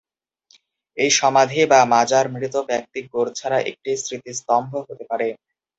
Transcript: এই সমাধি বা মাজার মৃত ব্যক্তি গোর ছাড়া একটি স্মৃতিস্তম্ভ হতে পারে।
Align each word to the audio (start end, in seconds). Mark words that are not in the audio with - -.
এই 0.97 1.11
সমাধি 1.19 1.59
বা 1.71 1.79
মাজার 1.93 2.25
মৃত 2.33 2.55
ব্যক্তি 2.69 2.99
গোর 3.11 3.27
ছাড়া 3.37 3.59
একটি 3.69 3.91
স্মৃতিস্তম্ভ 4.03 4.71
হতে 4.81 5.03
পারে। 5.11 5.27